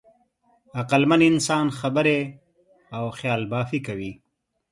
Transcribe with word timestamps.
عقلمن 0.79 1.21
انسان 1.31 1.67
خبرې 1.79 2.19
او 2.97 3.03
خیالبافي 3.17 3.79
کوي. 3.87 4.11